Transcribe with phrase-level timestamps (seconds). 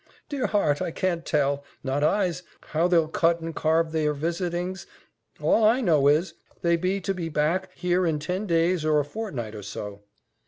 [0.29, 0.81] "Dear heart!
[0.81, 4.87] I can't tell, not I's, how they'll cut and carve their visitings
[5.39, 9.05] all I know is, they be to be back here in ten days or a
[9.05, 10.01] fortnight or so."